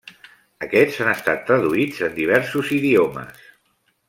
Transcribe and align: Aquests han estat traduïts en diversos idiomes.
Aquests 0.67 0.97
han 1.03 1.11
estat 1.11 1.45
traduïts 1.51 2.01
en 2.09 2.17
diversos 2.19 2.73
idiomes. 2.79 3.47